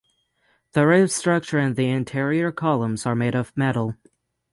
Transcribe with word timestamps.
The 0.71 0.87
roof 0.87 1.11
structure 1.11 1.59
and 1.59 1.75
the 1.75 1.87
interior 1.91 2.51
columns 2.51 3.05
are 3.05 3.13
made 3.13 3.35
of 3.35 3.55
metal. 3.55 3.93